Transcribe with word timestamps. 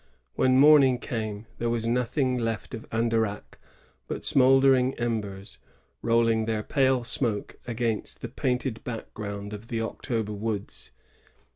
When 0.33 0.57
morning 0.59 0.97
came, 0.97 1.45
there 1.59 1.69
was 1.69 1.85
nothing 1.85 2.39
left 2.39 2.73
of 2.73 2.89
Andaraqu* 2.89 3.59
but 4.07 4.25
smouldering 4.25 4.95
embere, 4.97 5.43
rolling 6.01 6.45
their 6.45 6.63
pale 6.63 7.03
smoke 7.03 7.59
against 7.67 8.21
the 8.21 8.27
painted 8.27 8.83
background 8.83 9.53
of 9.53 9.67
the 9.67 9.81
October 9.81 10.33
woods. 10.33 10.89